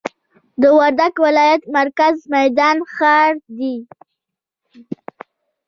[0.61, 3.75] د وردګ ولایت مرکز میدان ښار دي.